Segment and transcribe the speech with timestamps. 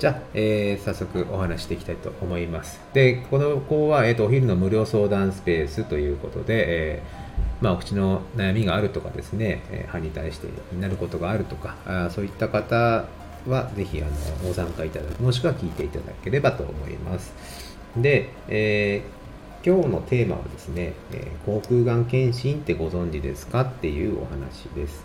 [0.00, 2.80] じゃあ、えー、早速お話していきたいと思います。
[2.94, 13.04] で、この子は、えーと、お昼の無料相談スペースということで、えー、まあ、お口の悩みがあるとかですね、え歯に対してになることがあるとか、あそういった方
[13.46, 14.10] はぜひあの
[14.48, 17.34] ご参加いただく、もしくは聞いていただければと思います。
[17.94, 25.04] で、えー、今日のテーマはですね、え、口腔がん検診ってご存知ですかっていうお話です。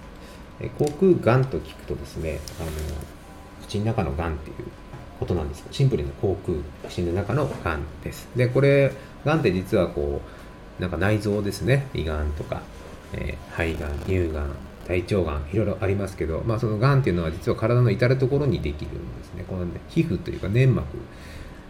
[0.62, 2.70] え、口腔がんと聞くとですね、あの
[3.68, 4.56] 口の中のがんっていう
[5.20, 6.54] ことなんですシンプルに口腔
[6.88, 8.28] 口の中のがんです。
[8.36, 8.92] で、これ、
[9.24, 10.22] がんって実はこ
[10.80, 12.62] う、なんか内臓ですね、胃がんとか、
[13.14, 14.50] えー、肺がん、乳がん、
[14.88, 19.46] 大腸がん、いろいろありますけど、まあ、そのがんっていうのは実は体の至るところにできるんですね。
[19.48, 20.86] この、皮膚というか粘膜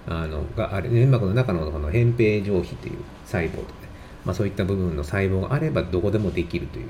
[0.07, 3.88] あのがあれ、粘膜の中のこの扁平上皮という細胞とかね、
[4.23, 6.88] まあ、そういった部分の細胞があればどこでもできるという、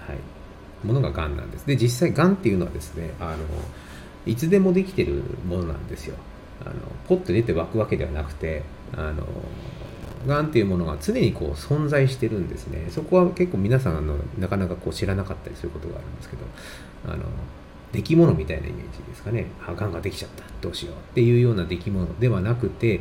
[0.00, 1.66] はい、ものががんなんです。
[1.66, 3.36] で、実際がんっていうのはですね、あの、
[4.28, 6.16] いつでもできてるものなんですよ。
[6.64, 6.74] あの
[7.06, 8.62] ポッと出て湧くわけではなくて
[8.96, 9.26] あの
[10.26, 12.86] がんっていうものが常にこう存在してるんですね。
[12.90, 16.42] そこは結構皆さんのなかなかこう知らなかったりすることがあるんですけど
[17.06, 17.24] あの
[17.92, 19.46] 出来物みたいなイメージですかね。
[19.66, 20.44] あがんができちゃった。
[20.60, 23.00] どうしようっていうような出来物ではなくて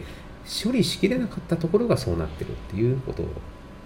[0.64, 3.24] 処理しきれなかったところがそうなってるっていうこと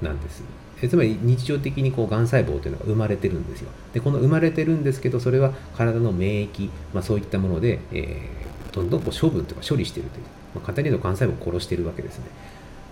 [0.02, 0.44] なんです。
[0.82, 3.70] えつまり日常的にこうがん細胞というのが生まれてるんですよ。
[3.94, 10.24] でこの生まれてるんですけどそれは体の免疫、まあ、そういったもので、えー、どんどんこう処分とか処理しているという、
[10.56, 12.26] まあ、簡単に言うとがん細胞を殺しているわけですね。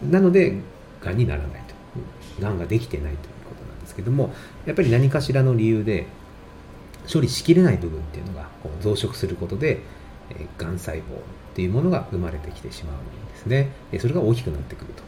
[0.09, 0.55] なので
[1.01, 1.79] がんにならないと。
[2.41, 3.17] がんができてないという
[3.49, 4.33] ことなんですけども
[4.65, 6.07] やっぱり何かしらの理由で
[7.11, 9.79] 処理しきれない部分っていうのがこう増殖することで、
[10.29, 11.03] え、がん細胞っ
[11.55, 12.97] ていうものが生まれてきてしまうん
[13.33, 13.71] ですね。
[13.99, 15.01] それが大きくなってくると。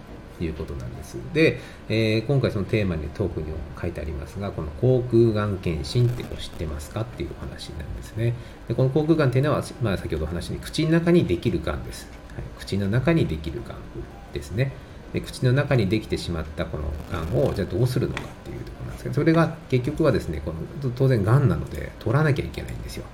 [0.46, 1.18] いうことなんです。
[1.34, 8.34] で、えー、今回そのテーマにトークにも書いてありますが、この口腔がん検診って知ってますかっていうお話なんですね。
[8.68, 12.08] でこの口腔がんっていうのは、まあ、先ほどお話に口の中にできるがんです。
[12.36, 13.78] はい、口の中にできるがん
[14.34, 14.72] ですね。
[15.14, 23.06] で口の中にできてしまったこのがんをじゃあどうするのかっていうところなんですけどそれが結局はですねこの当然がんなので取らなきゃいけないんですよ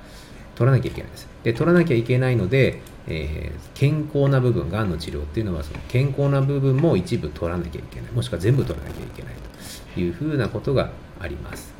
[0.57, 1.27] 取らなきゃいけないです。
[1.43, 9.33] で取らなきゃいけないのでえー、健康な部分、がんの治療っていうのは、その健康な部分も一部取らなきゃいけない、もしくは全部取らなきゃいけない
[9.93, 11.73] というふうなことがあります。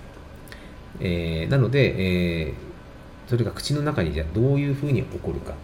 [1.01, 5.57] えー、なので、えー、それが口の中にじゃどういうふうに起こるかと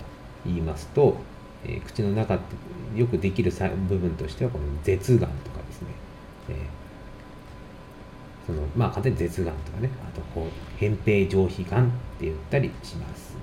[0.46, 1.16] 言いますと、
[1.64, 3.52] えー、口の中ってよくできる
[3.88, 5.88] 部分としては、この舌がんとかですね、
[6.50, 6.58] えー、
[8.48, 11.90] そのまあ簡単に舌がんとかね、あとこう扁平上皮がん
[12.24, 13.34] って言ったりします。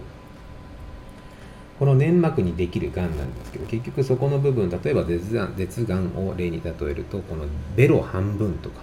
[1.78, 8.82] この粘膜にできるがんなんですけど結局そこの部分例えば舌がん舌がんを例に例えるとこのベロ半分とか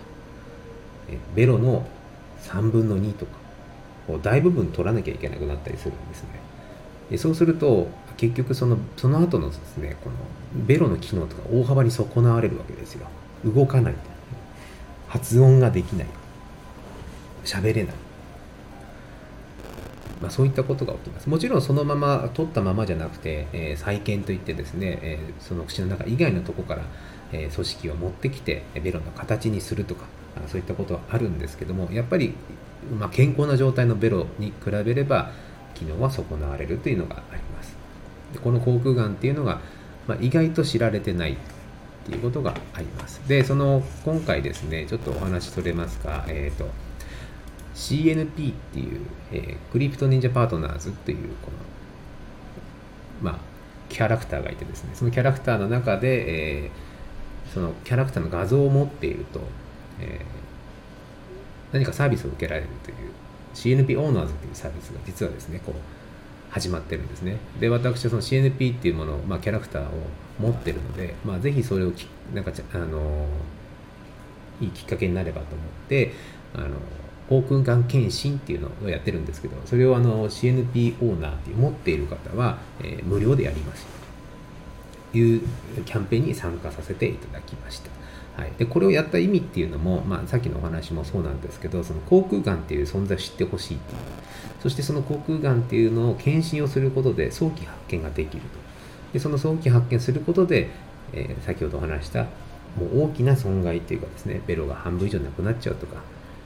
[1.35, 1.87] ベロの
[2.41, 3.33] 3分の2とか
[4.23, 6.29] 大部分取らなきゃいけなくなったりするんですね。
[7.11, 7.87] でそうすると
[8.17, 10.15] 結局そのその後のですねこの
[10.65, 13.07] ベロの機能とか大幅に損なわれるわけですよ。
[13.45, 13.95] 動かない。
[15.07, 16.07] 発音ができない。
[17.45, 18.06] 喋れない。
[20.21, 21.29] まあ、そういったことが起きます。
[21.29, 26.83] もちろんそのまま取ったままじゃなくて、えー、再建といってですね、えー、その口の中以外のとこから、
[27.31, 30.05] えー、組織を持ってきてベロの形にするとか
[30.47, 32.33] そういったことはあるんですけどもやっぱり、
[32.99, 35.31] まあ、健康な状態のベロに比べれば
[35.73, 37.75] 機能は損なわれるというのがあります。
[38.33, 39.61] でこの口腔がんっていうのが、
[40.07, 41.35] まあ、意外と知られてないっ
[42.05, 43.21] ていうことがあります。
[43.27, 46.69] で、その今回ですね、ちょっとお話取れますか、えっ、と
[47.77, 49.01] CNP っていう、
[49.31, 51.51] えー、クリプト忍者パートナーズっていうこ
[53.21, 53.39] のまあ
[53.87, 54.91] キャラクターがいてですね。
[54.95, 59.41] そのキャラクターの中で、えー、そのキャラクターの画像を持っていると、
[59.99, 62.95] えー、何かサービスを受けられるという
[63.53, 65.75] CNP オーナーズっていうサービスが実はですねこう
[66.49, 67.37] 始まってるんですね。
[67.59, 69.91] で私はその CNP っていうものを、まあ、キャラクターを
[70.39, 73.27] 持ってるので、まあ、ぜひそれをきなんかあの
[74.59, 76.13] いいきっかけになればと思って
[76.55, 76.69] あの
[77.27, 83.85] 口腔がん検診っていうのをやってるんですけど、それをあの CNP オーナーって持っている方は、えー、無料でやります
[85.11, 85.41] という
[85.85, 87.89] キャンペーンに参加させていただきました。
[88.41, 93.99] はい、でこれをやった意味っていうのも、まあ、さっきのお話もそうなんですけどその口腔がんっていう存在を知ってほしいっていう。
[94.61, 98.47] そしてその口腔がんっていうのを検診をすることで早期発見ができると。
[99.13, 100.69] でその早期発見することで、
[101.13, 102.23] えー、先ほどお話した
[102.77, 105.95] もう大きな損害っていうかですねベロが半分以上なくなっちゃうとか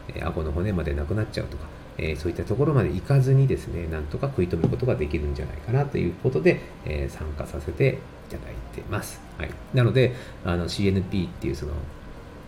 [0.09, 1.65] え顎の骨までなくなっちゃうとか、
[1.97, 7.99] えそういったところまで行かずにですね、なんとか食い止めることができるんじゃないかなということで、え参加させて
[8.29, 9.21] いただいてます。
[9.37, 9.49] はい。
[9.73, 10.13] なので、
[10.45, 11.73] あの CNP っていうその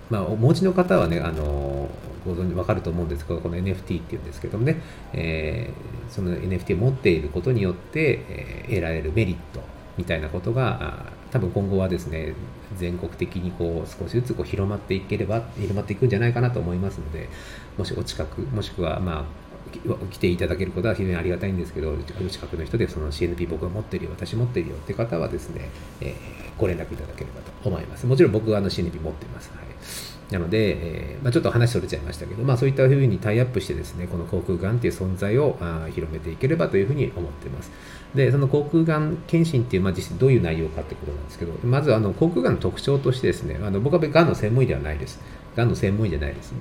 [0.10, 1.90] まあ、お持ちの方はね、あの
[2.26, 4.82] ご存知分かると思うんですけど、この NFT っていうんですけどもね、
[5.14, 9.62] えー、その NFT を持っていることによって、え、得られるメリット
[9.98, 12.36] みたいなことが、多分今後はですね、
[12.78, 17.28] 全国的にこう少しずつこう広まっていければ、広まっていくんじゃないかなと思いますので、
[17.76, 19.26] もしお近く、もしくは、まあ、
[20.12, 25.72] 来ていただけることは非常にありがたいんですけど、お近くの人でその CNP 僕が持ってるよ、私持ってるよって方はですね、
[26.02, 26.16] えー、
[26.60, 28.06] ご連絡いただければと思います。
[28.06, 29.52] もちろん僕はあの CNP 持ってます。
[29.56, 29.64] はい
[30.32, 37.72] なので、えー、まあ、ちょっと話それちゃいましたけど、まあ、そういったふうにタイアップしてですね、この航空がんっていう存在をあ広めていければというふうに思っています。
[38.16, 45.20] で、その航空がん検診っていう、まあ、実際どういう内容かってことなんですけど、まずあの航空がんの特徴としてですね、あの僕はがんの専門医ではないです。
[45.56, 46.54] がんの専門医じゃないです、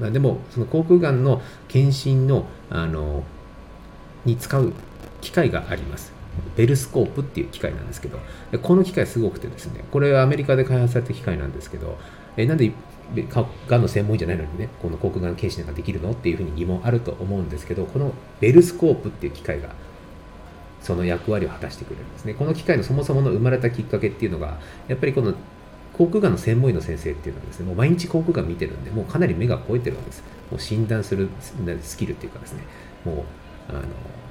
[0.00, 3.24] まあ、でも、その航空がんの検診の、あの、
[4.24, 4.72] に使う
[5.20, 6.12] 機械があります。
[6.56, 8.18] ベルスコープっていう機械なんですけど、
[8.62, 11.96] この機械すごくてですね、これはアメリカで開発された機械なんですけど、
[12.36, 12.72] えなんで
[13.68, 19.70] がんの専門医じゃないのにね、この口腔がん検診なんかできるのっていうふうに疑問あると思うんですけど、このベルスコープっていう機械が
[20.84, 22.34] その役割を果たしてくれるんですね。
[22.34, 25.34] この機械のそもそもの生まれたきっかけっていうのが、やっぱりこの
[25.94, 30.22] 口腔がんの専門医の先生っていうのはですね、もう毎日口腔がん見てるんで、もうかなり目が肥えてるわけです。
[30.50, 31.30] もう診断する
[31.82, 32.64] スキルっていうかですね、
[33.02, 33.16] もう、
[33.70, 33.80] あの、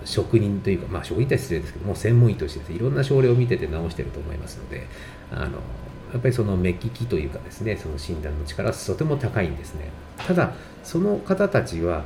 [0.06, 4.86] 職人というか、まあ職人って失礼ですけども、専門医としてです、ね、いろんな症例を見てて治してると思いますので、
[5.32, 5.58] あの、
[6.14, 10.54] やっぱりその目利きというかですねその診断の力はとても高いんですねただ
[10.84, 12.04] その方たちは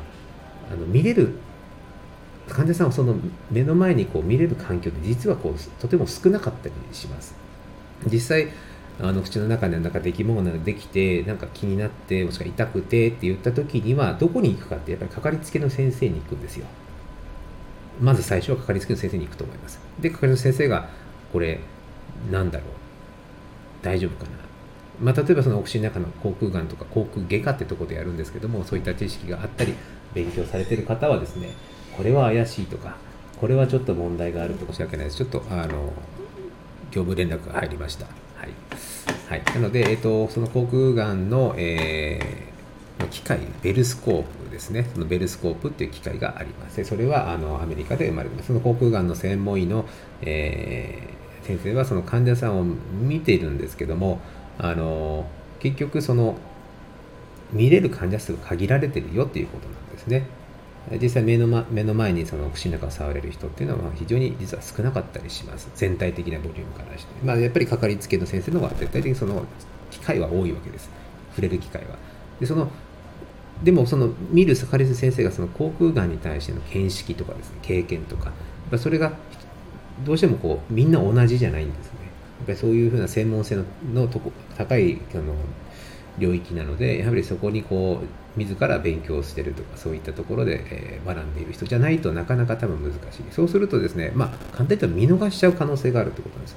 [0.71, 1.33] あの見れる
[2.49, 3.15] 患者さんをその
[3.51, 7.35] 目の前にこう見れる環境って実はこうとても少なかったりします。
[8.11, 8.49] 実際
[8.99, 16.65] あの口の中でなんか出来物ができてなんか気になってもしくは痛くてって言った時にはどこに行くかってやっぱりかかりつけの先生に行くんですよ。
[18.01, 19.79] まず最初はかかりつけの先生に行くと思います。
[19.99, 20.89] でかかりつけの先生が
[21.31, 21.59] これ
[22.31, 22.69] なんだろう。
[23.83, 24.37] 大丈夫かな。
[25.01, 29.75] まあ、例えばそのお口の中の口腔がんとか口腔外科ってとこでやるんですけどもそういった知識があったり
[30.13, 31.51] 勉強されてる方はですね
[31.97, 32.95] これは怪しいとか
[33.39, 35.17] これはちょっと問題があると申し訳ないです。
[35.17, 35.93] ちょっとあの
[36.91, 38.05] 業務連絡が入りました。
[38.05, 38.11] は
[38.45, 38.49] い、
[39.29, 44.89] はい、なので、えっと、その口腔がんの、えー、機械ベルスコープですね。
[44.93, 46.83] そのベルスコープっていう機械があります。
[46.83, 48.47] それはあのアメリカで生まれてます。
[48.47, 49.85] その口腔がんの専門医の、
[50.21, 51.17] えー
[51.47, 54.19] 先生はその患者さんを見ているんですけども
[54.57, 55.25] あの
[55.59, 56.35] 結局その
[57.53, 60.27] 見れる患者数が限られてるよっていうことなんですね。
[61.01, 65.69] 実際目の,、ま、目の前にその口の中を触れる人っていうのは非常に実は少なかったりします。
[65.75, 69.43] 全体的なボリュームからして、まあ、やっぱりかかりつけの先生の方が絶対的にその
[69.91, 70.89] 機会は多いわけです。
[71.31, 71.97] 触れる機会は。
[72.39, 72.71] でその
[73.63, 78.31] でもその見るかりつけ先生がその口腔がんに対しての見識とかですね経験とか。
[78.77, 79.13] それが
[80.05, 81.99] どうしてもこうみんな同じじゃないんですね。
[82.39, 83.63] やっぱりそういうふうな専門性の
[83.93, 85.33] のとこ高いあの
[86.19, 93.23] 領域なのでやはりそこにこう自ら勉強してるとかそういったところで、え、学んでいる人じゃないとなかなか多分難しい。
[93.31, 96.55] そうするとですねまあ簡単に言ったら見逃しちゃう可能性があるってことなんです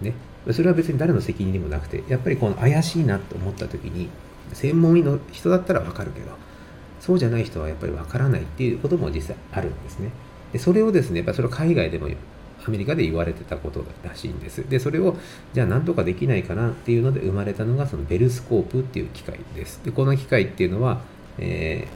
[0.00, 0.14] ね。
[0.52, 4.08] それは別に誰の責任にもなくてやっぱりこの怪しいなと思った時に
[4.52, 6.26] 専門医の人だったら分かるけど
[7.00, 10.10] そうじゃない人はやっぱり分からないっていうことも実際あるんですね。
[10.52, 12.08] でそれをですね、やっぱそれは海外でも
[12.66, 14.68] アメリカで言われてたことらしいんです。
[14.68, 15.16] で、それを
[15.52, 19.80] じゃあ何とかできないかなっていうので生まれたのがそのベルスコープっていう機械です。
[19.84, 21.02] で、この機械っていうのは、
[21.38, 21.88] え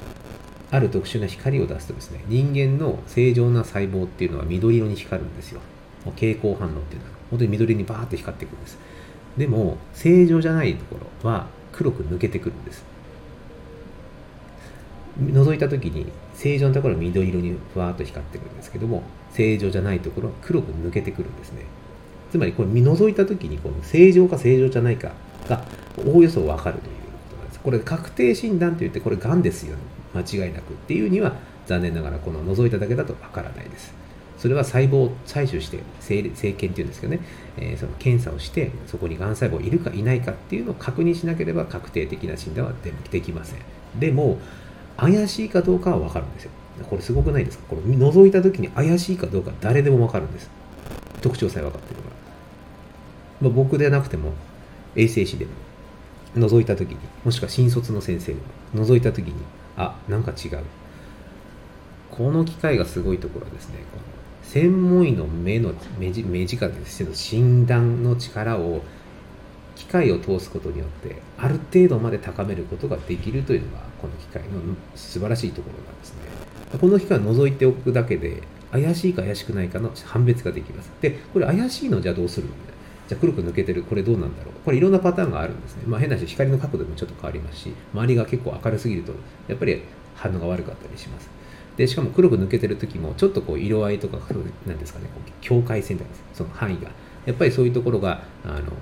[0.71, 5.61] ー、ある特殊な光を出すとですね、人間の正常な細胞っていうのは緑色に光るんですよ。
[6.05, 8.79] もう蛍光反応っていうのは本当に緑にバーって光っていくんです。
[9.37, 12.85] でも、正常じゃないところは黒く抜けてくるんです。
[15.21, 16.07] 覗いた時に
[16.39, 19.03] 正常なところは緑色にふわっと光ってくるんですけども
[19.33, 21.65] 正常じゃないところは黒く抜けてくるんですね。
[22.31, 25.13] つまりこれ見覗いた時にこの正常か正常じゃないか
[25.49, 25.65] が
[26.07, 27.61] おおよそ分かるということなんです。
[27.61, 29.83] これ確定診断といってこれがんですよね。
[30.15, 31.35] 間違いなくっていうには
[31.67, 33.93] 残念ながらこの覗いただけだと分からないです。
[34.39, 37.21] それは細胞を採取して生検っていうんですけどね、
[37.57, 42.73] えー、その検査をしてそこにがん細胞いるかいないかっていうのを確認しなければ確定的な診断は
[43.11, 43.59] できません。
[43.99, 44.39] でも
[44.99, 46.51] 怪しいかどうかは分かるんですよ。
[46.91, 47.65] これすごくないですか？
[47.71, 50.51] これ覗いた時に怪しいかどうか誰でも分かるんです。
[51.23, 52.17] 特徴さえ分かってるから。
[53.41, 54.33] まあ、僕でなくても
[54.97, 55.53] 衛生士でも
[56.37, 58.41] 覗いた時にもしくは新卒の先生で
[58.75, 59.35] も覗いた時に
[59.77, 60.59] あなんか違う
[62.11, 63.77] この機械がすごいところはですね
[64.43, 68.83] 専門医の目の目目力ですけど診断の力を
[69.77, 74.49] 機械を通すことによってある程度まで高めることができるというのがこの機械の
[74.95, 80.91] 素晴らしいところなんですねこの機械を除いておくだけで怪しいか怪しくないかの判別ができます。
[81.01, 82.49] でこれ怪しいのじゃどうする
[83.09, 83.83] じゃあ黒く抜けてる。
[83.83, 84.55] これどうなんだろう。
[84.65, 89.13] これいろんなパターンがあるんですね、まあ、変な話光の角度もちょっと変わりますし周りが結構明るすぎると
[89.49, 89.81] やっぱり
[90.15, 91.31] 反応が悪かったりします。
[91.79, 94.19] でしかも黒く抜けてる時もちょっとこう色合いとか
[94.67, 96.91] なんですかねこう境界線とかその範囲が。
[97.25, 98.73] やっぱりそういうところがあの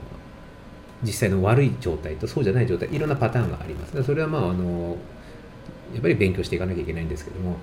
[1.03, 4.03] 実際の悪い状態とそうじゃない状態いろんなパターンがあります。
[4.03, 4.97] それはまああの
[5.93, 7.57] やっぱり勉強していかなきゃいけないんですけども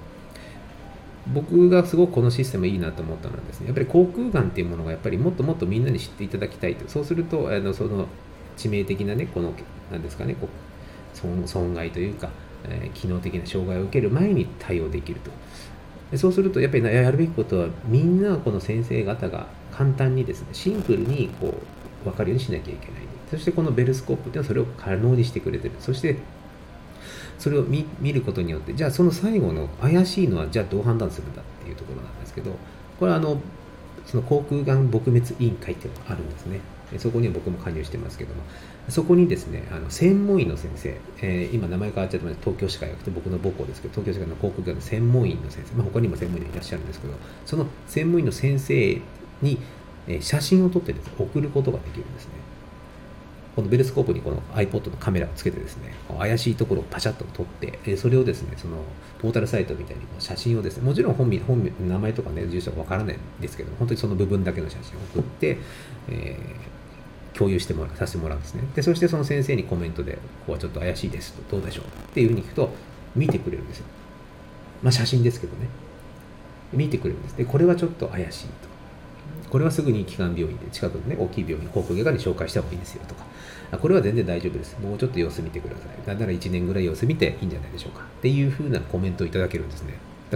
[1.34, 6.88] 僕がすごくこのシステムいいなと思ったのはですねやっぱり航空眼っていうものがやっぱりもっともっとみんなに知っていただきたいと。
[6.90, 8.08] そうするとあのその
[8.58, 9.54] 致命的なねこの
[9.92, 10.48] 何ですかねこ
[11.14, 12.30] う損害というか、
[12.66, 15.32] えー、機能的な障害を受ける前に対応できると。
[16.12, 23.02] でそうするとやっぱりやるべきことはみんなこの先生方が簡単にですねシンプルにこう分かるようにしなきゃいけない。
[23.32, 25.76] そしてこのベルスコープっていうのはそれを可能にしてくれてる。
[25.80, 26.18] そして
[27.40, 32.52] それを見ることによってじゃあその最後の怪しいのはじゃあどう判断するんだっていうところなんですけど
[33.00, 33.42] これはあの
[34.06, 36.60] その航空がん撲滅委員会っていうのがあるんですね。
[37.00, 38.44] そこには僕も加入してますけども。
[38.90, 47.14] そこにですねあの専門医の先生、えー、今名前変わっちゃってます東京歯科医学って僕の母校ですけど東京歯科の航空がんの専門医の先生、まあ、他にも専門医がいらっしゃるんですけど
[47.46, 49.02] その専門医の先生
[49.42, 49.58] に
[50.22, 52.32] 写真を撮ってです、ね、送ることができるんですね
[53.56, 58.78] このベルスコープにこの iPod のカメラをつけてですね、怪しいところをパシャッと撮って、それをですね、その
[59.20, 65.58] ポータルサイトみたいに写真をですね、もちろん本名、本名名前とかね、住所はわからないんですけど、本当にその部分だけの写真を送って、
[66.10, 68.64] えー、共有してもらう、させてもらうんですね。
[68.74, 72.72] で、そしてその先生にコメントで、ここはちょっと怪しいですと、どうでしょうっていうふうに聞くと、
[73.16, 73.86] 見てくれるんですよ。
[74.82, 75.68] まあ写真ですけどね。
[76.74, 77.38] 見てくれるんです。
[77.38, 78.73] で、これはちょっと怪しいと。
[79.54, 83.24] これはすぐに基幹病院で近くのね、大きい病院、航空外科に紹介した方がいいですよとか、
[83.78, 84.76] これは全然大丈夫です。
[84.80, 86.08] もうちょっと様子見てください。
[86.08, 88.04] なんなら1年ぐらい様子見ていいんじゃないでしょうか。
[88.04, 89.94] っていうふうなコメントをいただけるんですね。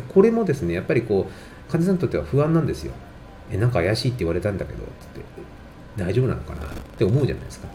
[0.07, 2.93] これもですね、やっぱりこう、患者さんにとっては不安なんですよ。
[3.51, 5.21] え、なんか怪しいって言われたんだけどつ、って
[5.97, 6.67] 大丈夫なのかな？
[6.67, 6.69] っ
[6.99, 7.67] て思うじゃないですか。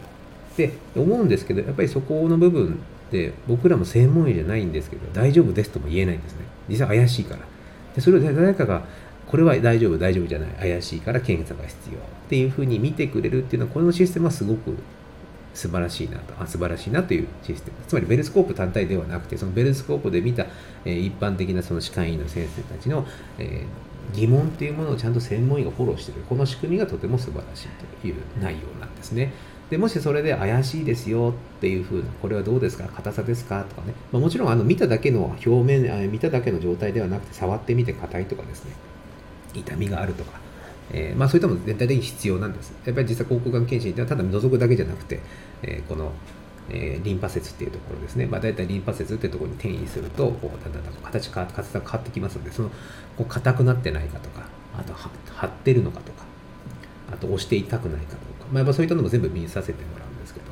[0.55, 2.79] で、思うんですけど、やっぱりそこの部分
[3.11, 6.45] で、僕らも専門医じゃないんですけど、大丈夫ですとも言えないんですね。
[6.69, 7.41] 実は怪しいから。
[7.95, 8.85] でそれを誰かが
[9.27, 11.99] これは大丈夫、大丈夫じゃない、怪しいから検査が必要っ
[12.29, 14.75] ていうふうに見てくれるっていうのは、このシステムはすごく
[15.53, 17.77] 素晴らしいなと、あ素晴らしいなというシステム。
[17.87, 20.45] つまりベルスコープ単体ではなくて、そのベルスコープで見た、
[20.85, 23.05] えー、一般的なその歯科医の先生たちの、
[23.37, 26.21] えー、疑問っていうものをちゃんと専門医がフォローしてる。
[26.27, 27.67] この仕組みがとても素晴らしい
[28.01, 29.31] という内容なんですね。
[29.69, 32.83] でもしそれで怪しいですよっていうふうな、これはどうですか？
[32.85, 33.63] 硬さですか？
[33.63, 33.93] とかね。
[34.11, 38.71] まあ、もちろんあの見ただけの表面、見ただけの状態ではなくて、触ってみて硬いとかですね。
[39.53, 40.39] 痛みがあるとか、
[40.91, 42.73] えー、まあ、そういったもの全体的に必要なんです。
[42.85, 45.19] やっぱり実際、口腔がん検診ってはただ覗くだけじゃなくて、
[45.61, 46.11] えー、この、
[46.69, 52.69] えー、リンパ節っていうところですね、まあ、大体リンパ節っていうところに転移すると、こうだんだん形変わ形が変わってきますので、その
[53.17, 54.43] こう硬くなってないかとか、
[54.77, 56.23] あと張ってるのかとか、
[57.11, 60.45] あと押して痛くないかとか、まあ、やっぱそういったのも全部見させてもらうんですけど、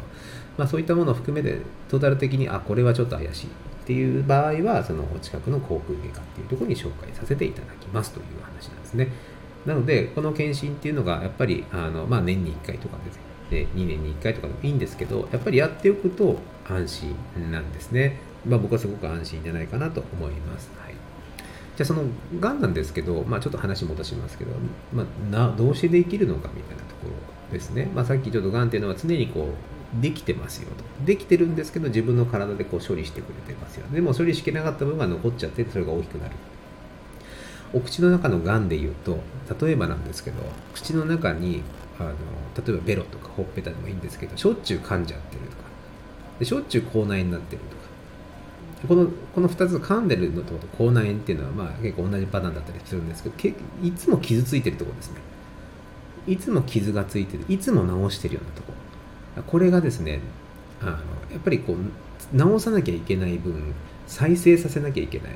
[0.58, 3.48] まあ、そういったものを含めて、トータル的に、あ、これはちょっと怪しい。
[3.92, 9.10] っていう場合は、そのお近くの口腔外科っていうところに紹介させていただきますという話なんですね。
[9.66, 12.98] なので、この検診っていうのが、やっぱり、あのまあ、年に1回とか
[13.50, 16.38] で、ね2年に1回とかでもいいんですけど、やっぱりやっておくと
[16.70, 18.18] 安心なんですね。
[18.48, 20.72] まあ、僕はすごく安心じゃないかなと思います。
[20.82, 20.94] はい、
[21.76, 22.04] じゃあ、その、
[22.40, 24.52] がんなんですけど、まあ、ちょっと話戻しますけど、
[24.94, 27.08] まあ、などうしてできるのかみたいなとこ
[27.50, 27.92] ろですね。
[27.94, 31.06] まあ、さっきちょっとがんっていうのは常にこう、できてますよと。
[31.06, 33.88] できてるんですけど、自分の体でこう処理してくれてますよ。
[33.92, 36.36] でも処理しきれなかった部分が残っちゃって、それが大きくなる。
[37.74, 39.20] お口の中のがんでいうと
[39.62, 40.44] 例えばなんですけど
[40.74, 41.64] 口の中に
[42.00, 42.12] あの
[42.66, 45.64] 例えばベロとかほっぺたでもいいんですけどしょっちゅう噛んじゃってるとか
[46.40, 47.82] でしょっちゅう口内炎になってるとか
[48.88, 55.22] このこの2つ噛んでるのと口内炎っていうのはまあ結構同じパターンだったりするんですけどいつも傷ついてるとこですね
[56.28, 58.74] いつも傷がついてるいつも治してるようなとこ
[59.48, 60.20] これがですね
[60.82, 63.74] あのやっぱりこう治さなきゃいけない分
[64.08, 65.36] 再生させなきゃいけない。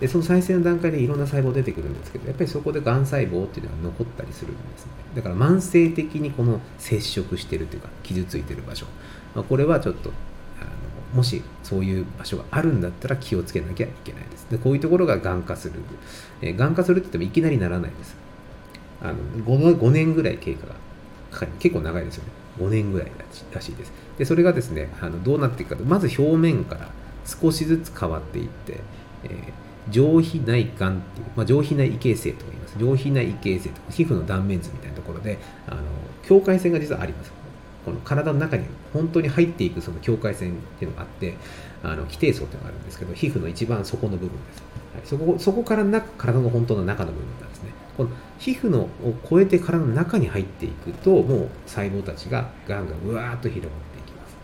[0.00, 4.92] でその再生の段階でいろんな細胞出てくるんですけどやっぱりそこでがん細胞っていうのは残ったりするんですね。
[5.14, 8.86] だから慢性的にこの接触してるというか傷ついてる場所、
[9.34, 10.10] まあ、これはちょっと
[10.60, 10.70] あの
[11.16, 14.46] もしそういう場所があるんだったら気をつけなきゃいけないです。
[14.50, 15.74] でこういうところががん化する、
[16.42, 18.16] えー、がん化するって言ってもいきなりならないです。
[19.00, 20.74] あの 5, 5年ぐらい経過が
[21.30, 22.30] かかる結構長いですよね。
[22.58, 23.12] 5年ぐらい
[23.52, 26.88] らしいですでそれがですねあのどうなっていくかとまず表面から
[27.26, 28.80] 少しずつ変わっていって、
[29.24, 32.78] えー上皮内管っていう、まあ、上皮内異形成と言います。
[32.78, 35.82] 上皮内異形成とか、皮膚の断面図みたいなところで、あの
[36.22, 37.32] 境界線が実はあります。
[37.84, 41.36] この体の中に本当に入っていくその境界線っていうのがあって、
[41.82, 44.62] あの規定層っていうのがあるんですけど、皮膚の一番底の部分です。
[44.94, 47.53] はい、そこそこからな体の本当の中の部分なんです。
[47.96, 48.90] この皮膚のを
[49.28, 54.36] 超えて体の中に入っていくともう細胞たちががんがうわーっと広がっていきます。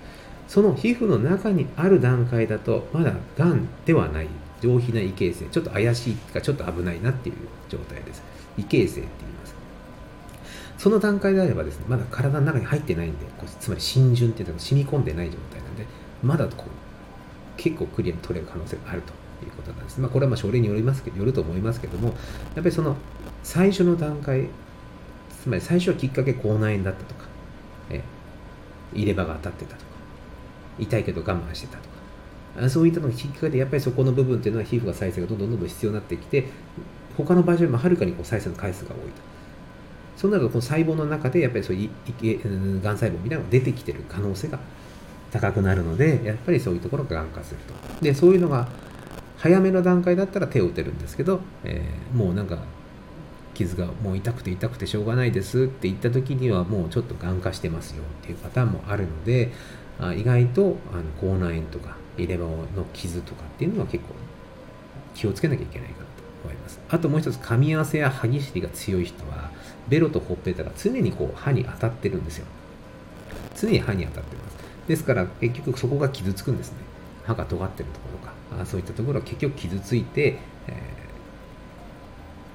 [0.49, 4.29] その皮膚の中にある段階だとまだがんではない
[4.61, 7.37] 上皮な異形成ちょっと怪しいかちょっと危ないなっていう
[7.69, 8.23] 状態です。
[8.57, 9.55] 異形成って言います。
[10.79, 13.19] その段階であればですねまだ体の中に入ってないんで
[13.61, 15.87] つまり浸潤っていうのが染み込んでない状態なんで
[16.23, 16.71] まだこう
[17.57, 19.13] 結構クリアに取れる可能性があると
[19.45, 20.01] いうことなんです。
[20.01, 22.15] まあ、これはまあ症例によりますけどよると思いますけども、やっ
[22.57, 22.97] ぱりその
[23.43, 24.49] 最初の段階、
[25.43, 27.25] つまり最初はきっかけ口内炎だったとか、
[27.91, 28.03] え
[28.93, 29.87] 入れ歯が当たってたとか、
[30.79, 31.89] 痛いけど我慢してたと
[32.61, 36.47] か、そういったのがきっかけで、やっぱりそこの部分っていうのは皮膚が再生がどんどんどんどん必要になってきて、
[37.17, 39.31] 他の場合よりもはるかにこう再生の回数が多いと。
[40.17, 44.59] そうなると、この細胞の中でやっぱりそういうがん細胞みたいなのが出てきてる可能性が
[45.31, 48.05] 高くなるので、やっぱりそういうところががん化すると。
[48.05, 48.69] で、そういうのが
[49.39, 52.59] 早めの段階だったら手を打てるんですけど、えー、もうなんか
[53.61, 59.53] 傷がもう痛くて痛くてしょうがないですって言った時にはもうちょっとがん化してますよっていうパターンもあるので
[59.99, 64.15] あ意外とあの口内炎とか入れ歯の傷とかっていうのは結構
[65.15, 66.11] 気をつけなきゃいけないかなと
[66.45, 66.81] 思います。
[66.89, 69.51] あともう一つ噛み合わせや歯ぎしりが強い人は
[69.89, 72.47] ベロとほっぺたが常にこう歯に当たってるんですよ。
[73.57, 74.57] 常に歯に当たってます。
[74.89, 76.79] ですから結局そこが傷つくんですね。
[77.25, 80.73] 歯が尖ってるところがあそういったところは結局傷ついて、え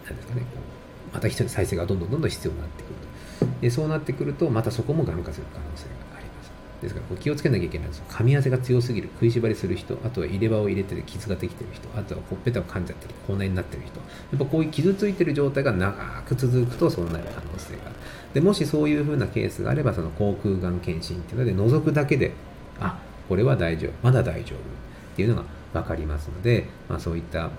[0.05, 0.84] ー、なんですかねこう
[1.15, 2.95] また人再生がどんどんどんどん必要になってくる。
[3.39, 6.51] とでそうなってくるとまたそこもがん化する可能性があります。
[6.81, 13.97] ですからこう気をつけなきゃいけないんです噛み合わせが強すぎる食いしばりする人あとは入れ歯を入れて傷ができてる人あとはほっぺたを噛んじゃったり口内になってる人。
[13.97, 14.03] や
[14.35, 15.93] っぱこういう傷ついてる状態が長
[16.23, 17.95] く続くとそうなる可能性がある。
[18.33, 22.33] でもしそういうふうなケースがあればその口腔がん検診っていうので覗くだけで
[22.81, 24.61] あこれは大丈夫まだ大丈夫っ
[25.15, 27.49] ていうのが分かりますので、まあ、そういった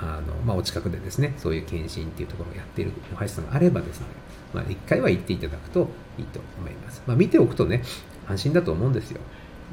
[0.00, 4.06] あの、まあ、お近くでですねそういう検診っていうところをやっている歯医者さんがあればですね、
[4.54, 5.88] まあ、1回は行っていただくと
[6.18, 7.82] いいと思います、まあ、見ておくとね
[8.28, 9.20] 安心だと思うんですよ。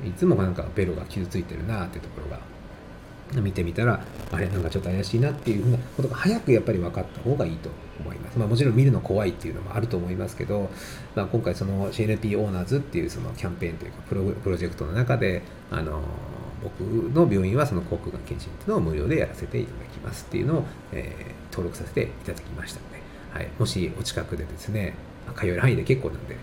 [0.05, 2.39] いつもなんかベロが傷ついてるなっていうところが
[3.41, 10.70] 見てみたらあれなんかちょっと怪しいなっていうふうなことが早くやっぱり分かった方がいいと思います、まあ、もちろん見るの怖いっていうのもあると思いますけど、
[11.16, 16.01] まあ、今回その CNP オーナーズっていうそのキャンペーンというかプロプロジェクトの中であの
[16.61, 23.01] 僕の病院はその口腔がん検診っていうのを無料でやらせていただきますっていうのを、えー、登録させていただきましたので、
[23.34, 24.94] はい、もしお近くでですね
[25.36, 26.38] 通える範囲で結構なんで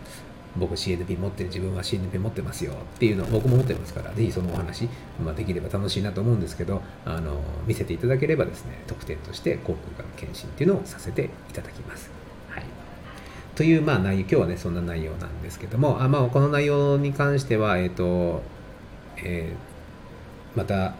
[0.56, 4.88] 僕 CNP 持ってる自分は CNP 持ってますよっていうのを僕も持ってますからぜひそのお話、
[5.24, 12.10] まあ、できれば楽しいなと思うんですけどあの見せていただければですね特典として口腔がん検診っていうのをさせていただきます。
[12.50, 12.64] はい、
[13.54, 18.42] という、まあ、内容今日はねそんな内容なんですけどもあ、まあ、この内容に関しては、えっ、ー、と
[19.16, 19.72] えー
[20.54, 20.94] また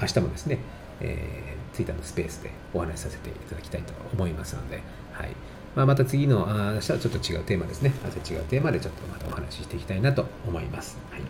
[0.00, 0.58] 明日もですね、
[1.00, 5.28] えー、ツイッターのスペースでお話しさせていただきたいと思いますので、はい。
[5.76, 7.92] まあ、また次のあ明日はちょっと違うテーマですね。
[8.04, 11.20] 明日違うテーマでちょっとまたお話ししていきたいなと思います、はい、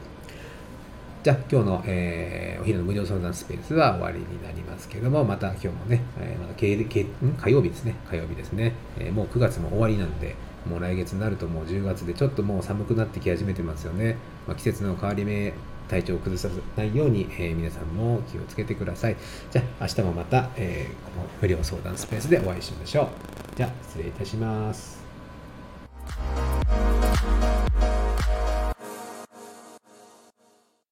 [1.22, 7.96] じゃあ今日の、えー、お昼の無料相談スペースは終わりになりますけどもまた今日もね、えー、また火曜日ですね。
[8.08, 10.34] 火曜日ですね、えー、もう9月も終わりなんで
[10.66, 15.52] もう来月になるともう10月でちょっともう寒くなってき始めてますよね、まあ、季節の変わり目
[15.88, 19.16] 体調を崩さないように、えー、皆さんも気をつけてください。
[19.50, 23.08] じゃあ、明日もまた、えー、この無料相談スペースでお会いしましょう。
[23.56, 24.97] じゃあ、失礼いたします。